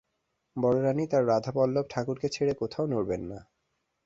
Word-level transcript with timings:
বড়োরানী 0.55 1.03
তাঁর 1.07 1.23
রাধাবল্লভ 1.27 1.85
ঠাকুরকে 1.89 2.27
ছেড়ে 2.29 2.53
কোথাও 2.53 2.85
নড়বেন 2.85 3.21
না। 3.31 3.39